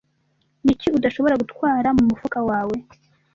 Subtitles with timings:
[0.63, 2.77] niki udashobora gutwara mumufuka wawe